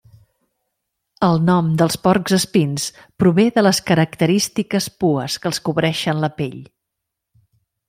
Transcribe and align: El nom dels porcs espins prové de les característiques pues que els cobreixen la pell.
El 1.27 1.35
nom 1.49 1.67
dels 1.81 1.97
porcs 2.07 2.35
espins 2.37 2.87
prové 3.23 3.45
de 3.59 3.65
les 3.67 3.83
característiques 3.91 4.89
pues 5.05 5.39
que 5.45 5.51
els 5.53 5.63
cobreixen 5.69 6.27
la 6.27 6.35
pell. 6.41 6.61